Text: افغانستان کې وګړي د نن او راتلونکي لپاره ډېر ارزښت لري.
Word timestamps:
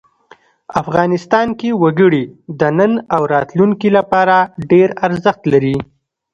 افغانستان 0.81 1.47
کې 1.59 1.69
وګړي 1.83 2.23
د 2.59 2.61
نن 2.77 2.93
او 3.15 3.21
راتلونکي 3.33 3.89
لپاره 3.97 4.35
ډېر 4.71 4.89
ارزښت 5.05 5.41
لري. 5.53 5.77